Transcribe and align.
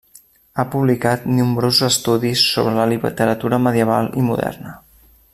Ha 0.57 0.63
publicat 0.75 1.27
nombrosos 1.39 1.85
estudis 1.89 2.45
sobre 2.55 2.73
la 2.79 2.87
literatura 2.93 3.59
medieval 3.67 4.09
i 4.23 4.29
moderna. 4.31 4.73